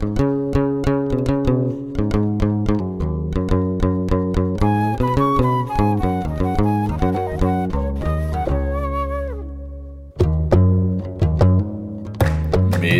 [0.00, 0.06] Mes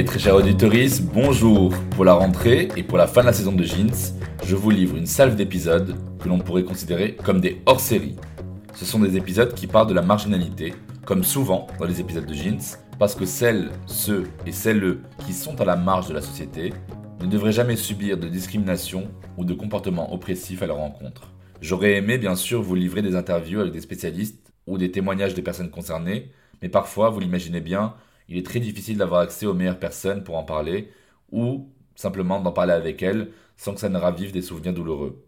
[0.05, 0.73] très chers auditeurs,
[1.15, 3.95] bonjour Pour la rentrée et pour la fin de la saison de Jeans,
[4.45, 8.17] je vous livre une salve d'épisodes que l'on pourrait considérer comme des hors-série.
[8.75, 12.34] Ce sont des épisodes qui parlent de la marginalité, comme souvent dans les épisodes de
[12.34, 12.59] Jeans,
[12.98, 16.73] parce que celles, ceux et celles qui sont à la marge de la société
[17.20, 21.33] ne devraient jamais subir de discrimination ou de comportements oppressifs à leur rencontre.
[21.61, 25.42] J'aurais aimé bien sûr vous livrer des interviews avec des spécialistes ou des témoignages des
[25.42, 27.95] personnes concernées, mais parfois, vous l'imaginez bien,
[28.28, 30.91] il est très difficile d'avoir accès aux meilleures personnes pour en parler,
[31.31, 35.25] ou simplement d'en parler avec elles sans que ça ne ravive des souvenirs douloureux.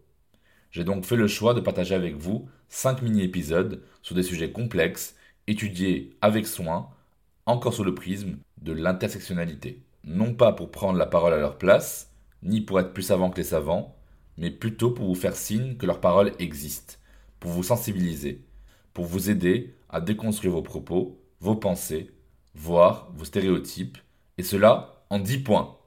[0.71, 5.15] J'ai donc fait le choix de partager avec vous 5 mini-épisodes sur des sujets complexes,
[5.47, 6.89] étudiés avec soin,
[7.45, 9.83] encore sous le prisme de l'intersectionnalité.
[10.03, 12.11] Non pas pour prendre la parole à leur place,
[12.43, 13.95] ni pour être plus savants que les savants,
[14.37, 16.99] mais plutôt pour vous faire signe que leur parole existe,
[17.39, 18.43] pour vous sensibiliser,
[18.93, 22.11] pour vous aider à déconstruire vos propos, vos pensées,
[22.55, 23.97] voire vos stéréotypes,
[24.37, 25.77] et cela en 10 points.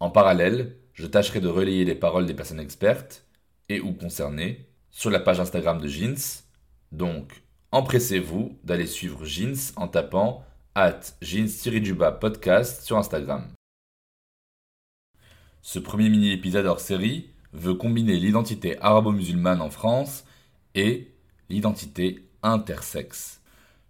[0.00, 3.26] En parallèle, je tâcherai de relayer les paroles des personnes expertes
[3.68, 6.42] et ou concernées sur la page Instagram de Jeans.
[6.90, 11.00] Donc, empressez-vous d'aller suivre Jeans en tapant at
[12.20, 13.48] podcast sur Instagram.
[15.62, 20.24] Ce premier mini-épisode hors série veut combiner l'identité arabo-musulmane en France
[20.74, 21.12] et
[21.48, 23.42] l'identité intersexe.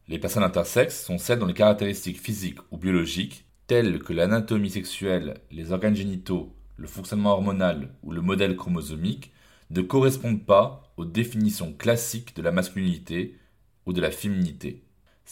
[0.08, 5.40] Les personnes intersexes sont celles dont les caractéristiques physiques ou biologiques, telles que l'anatomie sexuelle,
[5.50, 9.32] les organes génitaux, le fonctionnement hormonal ou le modèle chromosomique,
[9.68, 13.38] ne correspondent pas aux définitions classiques de la masculinité
[13.86, 14.82] ou de la féminité.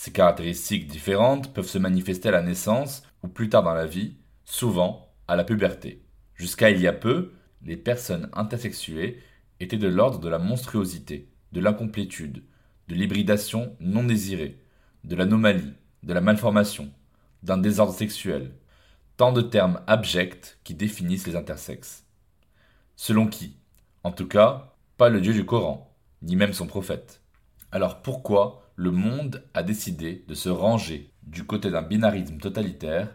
[0.01, 4.15] Ces caractéristiques différentes peuvent se manifester à la naissance ou plus tard dans la vie,
[4.45, 6.05] souvent à la puberté.
[6.35, 7.33] Jusqu'à il y a peu,
[7.63, 9.21] les personnes intersexuées
[9.59, 12.45] étaient de l'ordre de la monstruosité, de l'incomplétude,
[12.87, 14.63] de l'hybridation non désirée,
[15.03, 16.93] de l'anomalie, de la malformation,
[17.43, 18.53] d'un désordre sexuel,
[19.17, 22.05] tant de termes abjects qui définissent les intersexes.
[22.95, 23.57] Selon qui?
[24.05, 25.93] En tout cas, pas le Dieu du Coran,
[26.23, 27.21] ni même son prophète.
[27.73, 33.13] Alors pourquoi le monde a décidé de se ranger du côté d'un binarisme totalitaire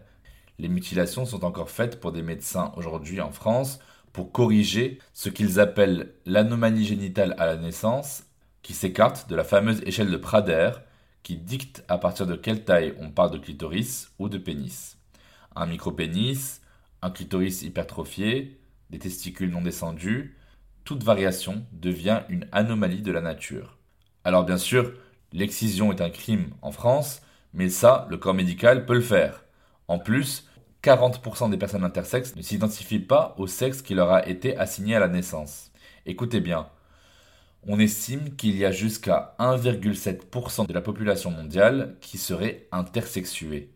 [0.59, 3.79] Les mutilations sont encore faites pour des médecins aujourd'hui en France
[4.11, 8.25] pour corriger ce qu'ils appellent l'anomalie génitale à la naissance,
[8.61, 10.71] qui s'écarte de la fameuse échelle de Prader,
[11.23, 14.97] qui dicte à partir de quelle taille on parle de clitoris ou de pénis.
[15.55, 16.59] Un micropénis,
[17.01, 18.59] un clitoris hypertrophié,
[18.89, 20.35] des testicules non descendus,
[20.83, 23.77] toute variation devient une anomalie de la nature.
[24.25, 24.93] Alors bien sûr,
[25.33, 27.21] l'excision est un crime en France,
[27.53, 29.43] mais ça, le corps médical peut le faire.
[29.87, 30.47] En plus,
[30.83, 34.99] 40% des personnes intersexes ne s'identifient pas au sexe qui leur a été assigné à
[34.99, 35.71] la naissance.
[36.05, 36.67] Écoutez bien,
[37.65, 43.71] on estime qu'il y a jusqu'à 1,7% de la population mondiale qui serait intersexuée.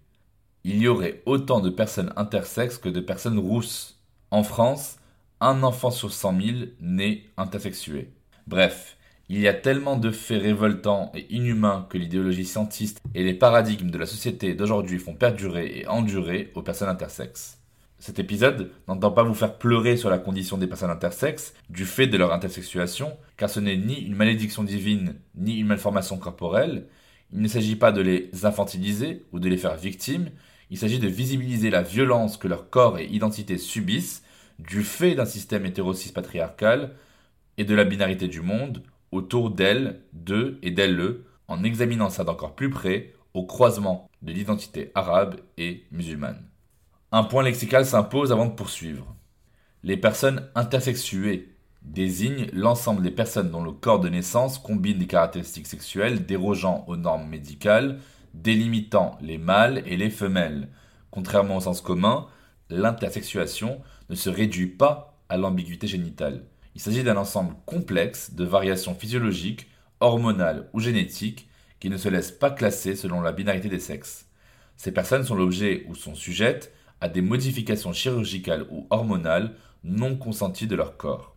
[0.63, 4.01] Il y aurait autant de personnes intersexes que de personnes rousses.
[4.31, 4.97] En France,
[5.39, 8.11] un enfant sur 100 000 naît intersexué.
[8.47, 8.96] Bref,
[9.29, 13.91] il y a tellement de faits révoltants et inhumains que l'idéologie scientiste et les paradigmes
[13.91, 17.57] de la société d'aujourd'hui font perdurer et endurer aux personnes intersexes.
[17.99, 22.07] Cet épisode n'entend pas vous faire pleurer sur la condition des personnes intersexes du fait
[22.07, 26.87] de leur intersexuation, car ce n'est ni une malédiction divine, ni une malformation corporelle.
[27.33, 30.29] Il ne s'agit pas de les infantiliser ou de les faire victimes,
[30.69, 34.23] il s'agit de visibiliser la violence que leur corps et identité subissent
[34.59, 36.95] du fait d'un système hétérocis patriarcal
[37.57, 42.55] et de la binarité du monde autour d'elles, d'eux et d'elles, en examinant ça d'encore
[42.55, 46.43] plus près au croisement de l'identité arabe et musulmane.
[47.11, 49.15] Un point lexical s'impose avant de poursuivre.
[49.83, 55.67] Les personnes intersexuées désignent l'ensemble des personnes dont le corps de naissance combine des caractéristiques
[55.67, 57.99] sexuelles dérogeant aux normes médicales,
[58.33, 60.67] délimitant les mâles et les femelles.
[61.11, 62.27] Contrairement au sens commun,
[62.69, 66.43] l'intersexuation ne se réduit pas à l'ambiguïté génitale.
[66.77, 69.67] Il s'agit d'un ensemble complexe de variations physiologiques,
[69.99, 74.27] hormonales ou génétiques qui ne se laissent pas classer selon la binarité des sexes.
[74.75, 76.71] Ces personnes sont l'objet ou sont sujettes
[77.01, 81.35] à des modifications chirurgicales ou hormonales non consenties de leur corps.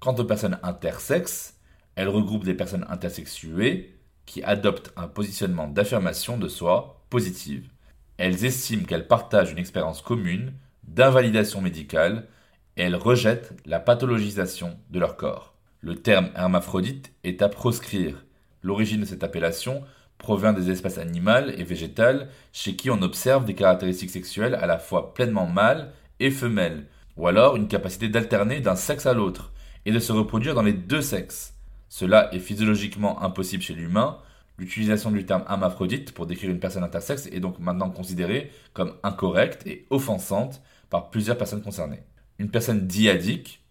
[0.00, 1.58] Quant aux personnes intersexes,
[1.94, 3.94] elles regroupent des personnes intersexuées
[4.24, 7.68] qui adoptent un positionnement d'affirmation de soi positive.
[8.16, 12.28] Elles estiment qu'elles partagent une expérience commune d'invalidation médicale
[12.76, 15.54] et elles rejettent la pathologisation de leur corps.
[15.80, 18.24] Le terme hermaphrodite est à proscrire.
[18.62, 19.82] L'origine de cette appellation
[20.18, 24.78] provient des espèces animales et végétales chez qui on observe des caractéristiques sexuelles à la
[24.78, 26.86] fois pleinement mâles et femelles,
[27.16, 29.52] ou alors une capacité d'alterner d'un sexe à l'autre
[29.84, 31.54] et de se reproduire dans les deux sexes.
[31.88, 34.18] Cela est physiologiquement impossible chez l'humain.
[34.58, 39.66] L'utilisation du terme hermaphrodite pour décrire une personne intersexe est donc maintenant considérée comme incorrecte
[39.66, 42.02] et offensante par plusieurs personnes concernées.
[42.38, 43.64] Une personne diadique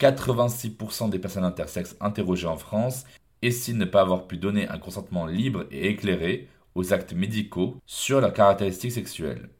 [0.00, 3.04] 86% des personnes intersexes interrogées en France
[3.42, 8.20] estiment ne pas avoir pu donner un consentement libre et éclairé aux actes médicaux sur
[8.20, 9.50] leurs caractéristiques sexuelles.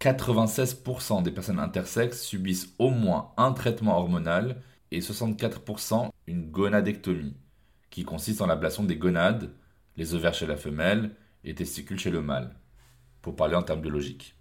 [0.00, 7.36] 96% des personnes intersexes subissent au moins un traitement hormonal et 64% une gonadectomie,
[7.90, 9.54] qui consiste en l'ablation des gonades,
[9.96, 12.56] les ovaires chez la femelle et les testicules chez le mâle,
[13.22, 14.36] pour parler en termes biologiques.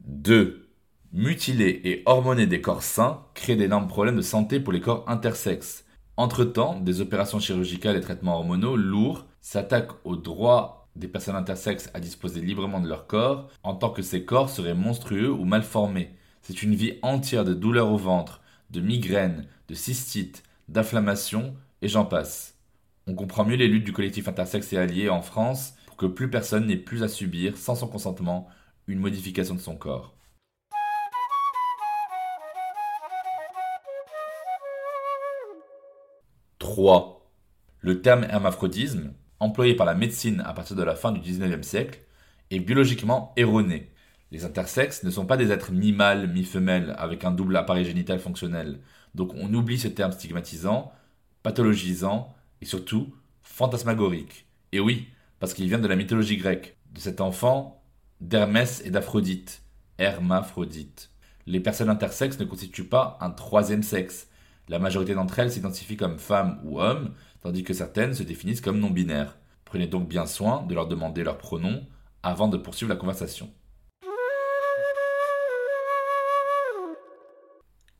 [0.00, 0.68] 2.
[1.12, 5.84] Mutiler et hormoner des corps sains crée d'énormes problèmes de santé pour les corps intersexes.
[6.16, 12.00] Entre-temps, des opérations chirurgicales et traitements hormonaux lourds s'attaquent aux droits des personnes intersexes à
[12.00, 16.14] disposer librement de leur corps, en tant que ces corps seraient monstrueux ou mal formés.
[16.42, 18.40] C'est une vie entière de douleurs au ventre,
[18.70, 22.56] de migraines, de cystites, d'inflammations, et j'en passe.
[23.06, 26.30] On comprend mieux les luttes du collectif intersexe et allié en France pour que plus
[26.30, 28.48] personne n'ait plus à subir, sans son consentement,
[28.86, 30.14] une modification de son corps.
[36.58, 37.30] «3.
[37.80, 42.00] Le terme hermaphrodisme employé par la médecine à partir de la fin du XIXe siècle,
[42.50, 43.90] est biologiquement erroné.
[44.32, 48.80] Les intersexes ne sont pas des êtres mi-mâles, mi-femelles, avec un double appareil génital fonctionnel.
[49.14, 50.92] Donc on oublie ce terme stigmatisant,
[51.42, 54.46] pathologisant et surtout fantasmagorique.
[54.72, 55.08] Et oui,
[55.38, 57.82] parce qu'il vient de la mythologie grecque, de cet enfant
[58.20, 59.62] d'Hermès et d'Aphrodite,
[59.98, 61.10] hermaphrodite.
[61.46, 64.28] Les personnes intersexes ne constituent pas un troisième sexe.
[64.68, 67.12] La majorité d'entre elles s'identifient comme femmes ou hommes,
[67.46, 69.38] tandis que certaines se définissent comme non-binaires.
[69.64, 71.86] Prenez donc bien soin de leur demander leur pronom
[72.24, 73.48] avant de poursuivre la conversation.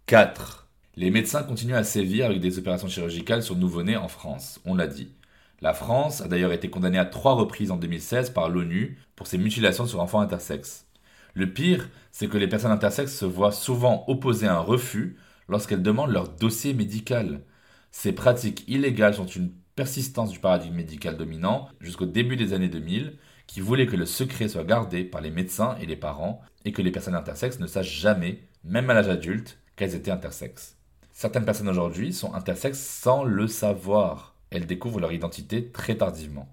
[0.07, 0.69] 4.
[0.97, 4.89] Les médecins continuent à sévir avec des opérations chirurgicales sur nouveau-nés en France, on l'a
[4.89, 5.13] dit.
[5.61, 9.39] La France a d'ailleurs été condamnée à trois reprises en 2016 par l'ONU pour ses
[9.39, 10.89] mutilations sur enfants intersexes.
[11.35, 15.17] Le pire, c'est que les personnes intersexes se voient souvent opposer un refus
[15.49, 17.43] lorsqu'elles demandent leur dossier médical.
[17.91, 23.19] Ces pratiques illégales sont une persistance du paradigme médical dominant jusqu'au début des années 2000
[23.47, 26.83] qui voulait que le secret soit gardé par les médecins et les parents et que
[26.83, 30.77] les personnes intersexes ne sachent jamais, même à l'âge adulte, qu'elles étaient intersexes.
[31.13, 34.35] Certaines personnes aujourd'hui sont intersexes sans le savoir.
[34.51, 36.49] Elles découvrent leur identité très tardivement.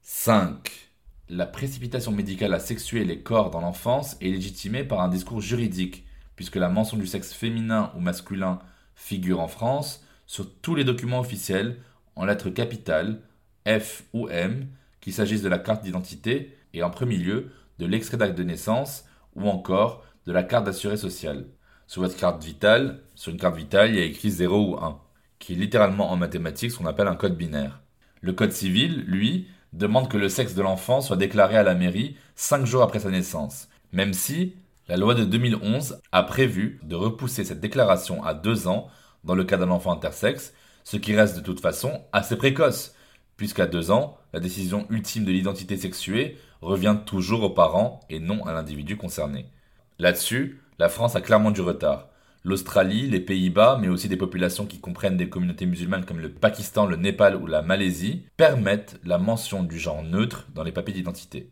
[0.02, 0.79] «5
[1.30, 6.04] la précipitation médicale à sexuer les corps dans l'enfance est légitimée par un discours juridique,
[6.34, 8.58] puisque la mention du sexe féminin ou masculin
[8.96, 11.78] figure en France sur tous les documents officiels
[12.16, 13.20] en lettres capitales,
[13.64, 14.66] F ou M,
[15.00, 19.04] qu'il s'agisse de la carte d'identité et en premier lieu de l'extrait d'acte de naissance
[19.36, 21.46] ou encore de la carte d'assuré social.
[21.86, 25.00] Sur votre carte vitale, sur une carte vitale, il y a écrit 0 ou 1,
[25.38, 27.80] qui est littéralement en mathématiques ce qu'on appelle un code binaire.
[28.20, 32.16] Le code civil, lui, demande que le sexe de l'enfant soit déclaré à la mairie
[32.34, 34.54] 5 jours après sa naissance, même si
[34.88, 38.88] la loi de 2011 a prévu de repousser cette déclaration à 2 ans
[39.24, 40.52] dans le cas d'un enfant intersexe,
[40.84, 42.94] ce qui reste de toute façon assez précoce,
[43.36, 48.44] puisqu'à 2 ans, la décision ultime de l'identité sexuée revient toujours aux parents et non
[48.44, 49.46] à l'individu concerné.
[49.98, 52.09] Là-dessus, la France a clairement du retard.
[52.42, 56.86] L'Australie, les Pays-Bas, mais aussi des populations qui comprennent des communautés musulmanes comme le Pakistan,
[56.86, 61.50] le Népal ou la Malaisie, permettent la mention du genre neutre dans les papiers d'identité.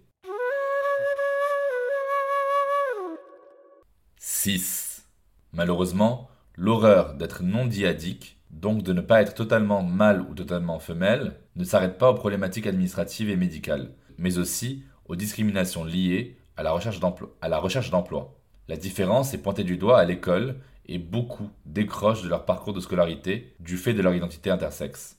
[4.17, 5.05] 6.
[5.53, 11.37] Malheureusement, l'horreur d'être non diadique, donc de ne pas être totalement mâle ou totalement femelle,
[11.57, 16.73] ne s'arrête pas aux problématiques administratives et médicales, mais aussi aux discriminations liées à la
[16.73, 18.35] recherche d'emploi.
[18.69, 20.57] La différence est pointée du doigt à l'école
[20.89, 25.19] et beaucoup décrochent de leur parcours de scolarité du fait de leur identité intersexe.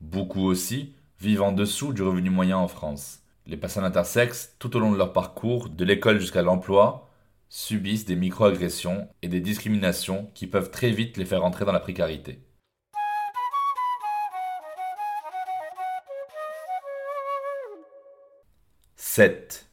[0.00, 3.20] Beaucoup aussi vivent en dessous du revenu moyen en France.
[3.46, 7.10] Les personnes intersexes, tout au long de leur parcours, de l'école jusqu'à l'emploi,
[7.48, 11.80] subissent des microagressions et des discriminations qui peuvent très vite les faire entrer dans la
[11.80, 12.44] précarité.
[18.96, 19.66] «7.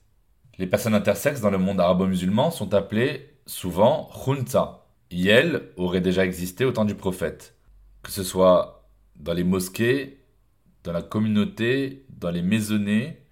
[0.58, 6.66] Les personnes intersexes dans le monde arabo-musulman sont appelées souvent khunta, Yel aurait déjà existé
[6.66, 7.56] au temps du prophète,
[8.04, 10.20] que ce soit dans les mosquées,
[10.84, 13.26] dans la communauté, dans les maisonnées,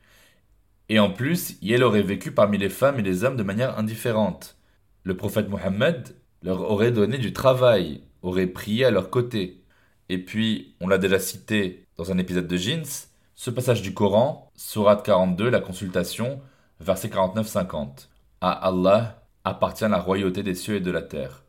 [0.89, 4.58] et en plus, Yel aurait vécu parmi les femmes et les hommes de manière indifférente.
[5.03, 9.63] Le prophète Mohammed leur aurait donné du travail, aurait prié à leur côté.
[10.10, 14.51] Et puis, on l'a déjà cité dans un épisode de Jeans, ce passage du Coran,
[14.56, 16.42] Surat 42, la consultation,
[16.80, 18.10] verset 49-50.
[18.42, 21.44] À Allah appartient la royauté des cieux et de la terre.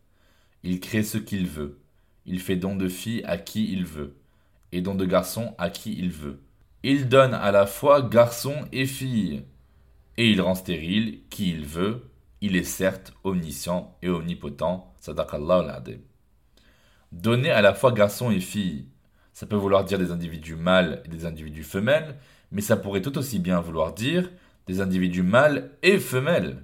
[0.67, 1.79] Il crée ce qu'il veut.
[2.25, 4.17] Il fait don de filles à qui il veut,
[4.73, 6.41] et don de garçons à qui il veut.
[6.83, 9.45] Il donne à la fois garçons et filles,
[10.17, 12.09] et il rend stérile qui il veut.
[12.41, 14.91] Il est certes omniscient et omnipotent.
[17.13, 18.87] Donner à la fois garçons et filles,
[19.35, 22.17] ça peut vouloir dire des individus mâles et des individus femelles,
[22.53, 24.31] mais ça pourrait tout aussi bien vouloir dire
[24.67, 26.63] des individus mâles et femelles.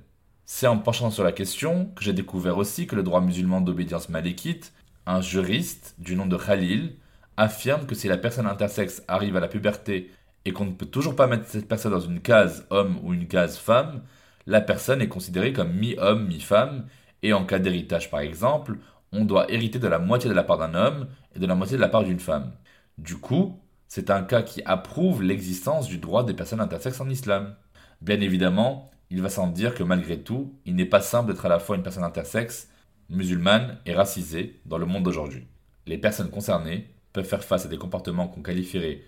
[0.53, 4.09] C'est en penchant sur la question que j'ai découvert aussi que le droit musulman d'obédience
[4.09, 4.73] malékite,
[5.07, 6.97] un juriste du nom de Khalil,
[7.37, 10.11] affirme que si la personne intersexe arrive à la puberté
[10.45, 13.29] et qu'on ne peut toujours pas mettre cette personne dans une case homme ou une
[13.29, 14.03] case femme,
[14.47, 16.87] la personne est considérée comme mi-homme, mi-femme,
[17.23, 18.77] et en cas d'héritage par exemple,
[19.13, 21.77] on doit hériter de la moitié de la part d'un homme et de la moitié
[21.77, 22.51] de la part d'une femme.
[22.99, 27.55] Du coup, c'est un cas qui approuve l'existence du droit des personnes intersexes en islam.
[28.01, 31.49] Bien évidemment, il va sans dire que malgré tout, il n'est pas simple d'être à
[31.49, 32.69] la fois une personne intersexe,
[33.09, 35.49] musulmane et racisée dans le monde d'aujourd'hui.
[35.87, 39.03] Les personnes concernées peuvent faire face à des comportements qu'on qualifierait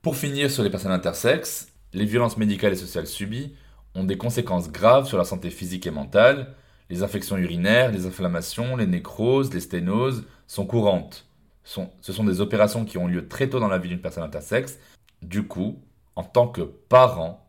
[0.00, 3.54] Pour finir sur les personnes intersexes, les violences médicales et sociales subies,
[3.94, 6.54] ont des conséquences graves sur la santé physique et mentale.
[6.88, 11.26] Les infections urinaires, les inflammations, les nécroses, les sténoses sont courantes.
[11.64, 14.78] Ce sont des opérations qui ont lieu très tôt dans la vie d'une personne intersexe.
[15.20, 15.80] Du coup,
[16.16, 17.41] en tant que parent,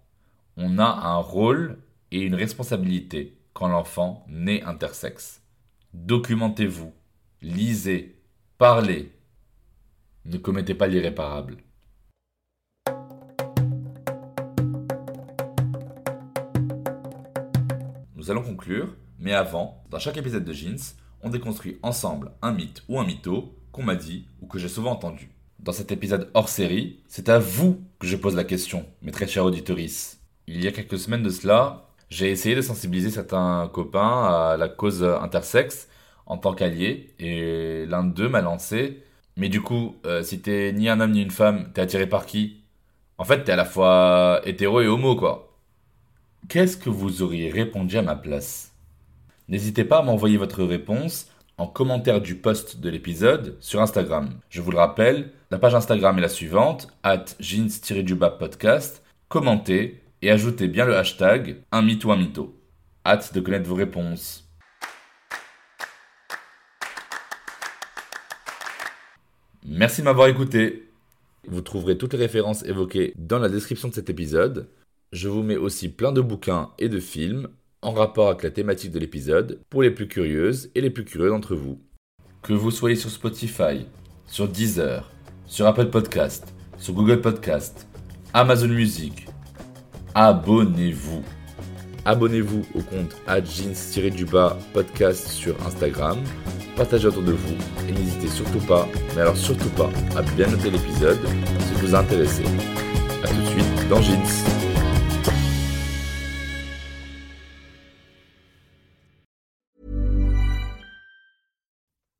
[0.57, 1.79] on a un rôle
[2.11, 5.41] et une responsabilité quand l'enfant naît intersexe.
[5.93, 6.93] Documentez-vous,
[7.41, 8.21] lisez,
[8.57, 9.11] parlez.
[10.25, 11.57] Ne commettez pas l'irréparable.
[18.15, 22.83] Nous allons conclure, mais avant, dans chaque épisode de Jeans, on déconstruit ensemble un mythe
[22.87, 25.29] ou un mytho qu'on m'a dit ou que j'ai souvent entendu.
[25.59, 29.27] Dans cet épisode hors série, c'est à vous que je pose la question, mes très
[29.27, 30.22] chers auditorices.
[30.47, 34.67] Il y a quelques semaines de cela, j'ai essayé de sensibiliser certains copains à la
[34.67, 35.87] cause intersexe
[36.25, 39.03] en tant qu'allié, et l'un d'eux m'a lancé
[39.37, 42.25] Mais du coup, euh, si t'es ni un homme ni une femme, t'es attiré par
[42.25, 42.61] qui?
[43.17, 45.57] En fait, t'es à la fois hétéro et homo, quoi.
[46.49, 48.73] Qu'est-ce que vous auriez répondu à ma place?
[49.47, 54.39] N'hésitez pas à m'envoyer votre réponse en commentaire du post de l'épisode sur Instagram.
[54.49, 59.03] Je vous le rappelle, la page Instagram est la suivante, at jeans-du-bas podcast.
[59.29, 62.55] Commentez et ajoutez bien le hashtag un mytho un mytho.
[63.05, 64.49] Hâte de connaître vos réponses.
[69.65, 70.89] Merci de m'avoir écouté.
[71.45, 74.69] Vous trouverez toutes les références évoquées dans la description de cet épisode.
[75.11, 77.49] Je vous mets aussi plein de bouquins et de films
[77.81, 81.31] en rapport avec la thématique de l'épisode pour les plus curieuses et les plus curieux
[81.31, 81.81] d'entre vous.
[82.41, 83.85] Que vous soyez sur Spotify,
[84.25, 85.11] sur Deezer,
[85.47, 87.89] sur Apple Podcast, sur Google Podcast,
[88.33, 89.27] Amazon Music,
[90.15, 91.23] abonnez-vous.
[92.05, 93.15] Abonnez-vous au compte
[93.45, 96.19] jeans-du-bas podcast sur Instagram,
[96.75, 97.55] partagez autour de vous
[97.87, 101.19] et n'hésitez surtout pas, mais alors surtout pas, à bien noter l'épisode
[101.59, 102.43] si vous a intéressé.
[103.23, 104.19] A tout de suite dans Jeans.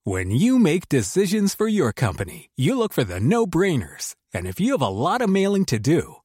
[0.05, 4.15] When you make decisions for your company, you look for the no-brainers.
[4.33, 6.17] And if you have a lot of mailing to do,